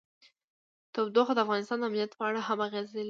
[0.93, 2.99] تودوخه د افغانستان د امنیت په اړه هم اغېز لري.